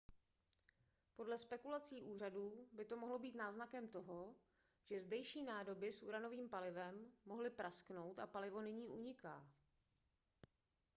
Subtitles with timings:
[1.15, 4.35] podle spekulací úřadů by to mohlo být náznakem toho
[4.89, 9.47] že zdejší nádoby s uranovým palivem mohly prasknout a palivo nyní uniká